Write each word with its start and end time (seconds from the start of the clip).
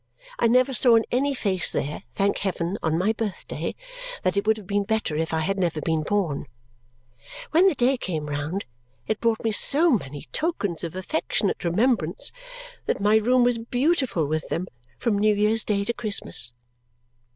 I 0.39 0.47
never 0.47 0.73
saw 0.73 0.95
in 0.95 1.05
any 1.11 1.35
face 1.35 1.71
there, 1.71 2.01
thank 2.11 2.39
heaven, 2.39 2.75
on 2.81 2.97
my 2.97 3.13
birthday, 3.13 3.75
that 4.23 4.35
it 4.35 4.47
would 4.47 4.57
have 4.57 4.65
been 4.65 4.83
better 4.83 5.15
if 5.15 5.31
I 5.31 5.41
had 5.41 5.59
never 5.59 5.79
been 5.79 6.01
born. 6.01 6.47
When 7.51 7.67
the 7.67 7.75
day 7.75 7.97
came 7.97 8.25
round, 8.25 8.65
it 9.05 9.19
brought 9.19 9.43
me 9.43 9.51
so 9.51 9.91
many 9.91 10.27
tokens 10.31 10.83
of 10.83 10.95
affectionate 10.95 11.63
remembrance 11.63 12.31
that 12.87 12.99
my 12.99 13.17
room 13.17 13.43
was 13.43 13.59
beautiful 13.59 14.25
with 14.25 14.49
them 14.49 14.65
from 14.97 15.19
New 15.19 15.35
Year's 15.35 15.63
Day 15.63 15.83
to 15.83 15.93
Christmas. 15.93 16.51